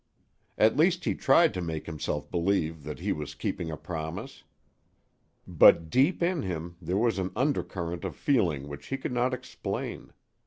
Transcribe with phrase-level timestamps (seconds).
[0.57, 4.43] At least he tried to make himself believe that he was keeping a promise.
[5.47, 10.11] But deep in him there was an undercurrent of feeling which he could not explain.